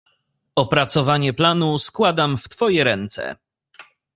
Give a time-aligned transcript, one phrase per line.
[0.55, 3.35] "Opracowanie planu składam w twoje ręce."